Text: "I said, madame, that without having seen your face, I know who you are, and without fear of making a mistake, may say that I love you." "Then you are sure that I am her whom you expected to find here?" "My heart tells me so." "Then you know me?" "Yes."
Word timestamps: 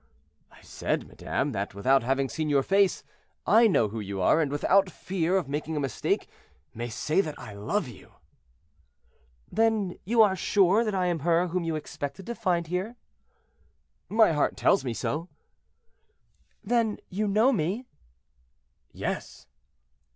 "I 0.51 0.61
said, 0.63 1.07
madame, 1.07 1.51
that 1.51 1.75
without 1.75 2.01
having 2.01 2.27
seen 2.27 2.49
your 2.49 2.63
face, 2.63 3.03
I 3.45 3.67
know 3.67 3.89
who 3.89 3.99
you 3.99 4.19
are, 4.19 4.41
and 4.41 4.49
without 4.51 4.89
fear 4.89 5.37
of 5.37 5.47
making 5.47 5.77
a 5.77 5.79
mistake, 5.79 6.27
may 6.73 6.89
say 6.89 7.21
that 7.21 7.37
I 7.37 7.53
love 7.53 7.87
you." 7.87 8.13
"Then 9.51 9.99
you 10.03 10.23
are 10.23 10.35
sure 10.35 10.83
that 10.83 10.95
I 10.95 11.05
am 11.05 11.19
her 11.19 11.49
whom 11.49 11.63
you 11.63 11.75
expected 11.75 12.25
to 12.25 12.33
find 12.33 12.65
here?" 12.65 12.95
"My 14.09 14.31
heart 14.31 14.57
tells 14.57 14.83
me 14.83 14.95
so." 14.95 15.29
"Then 16.63 16.97
you 17.09 17.27
know 17.27 17.51
me?" 17.53 17.85
"Yes." 18.91 19.45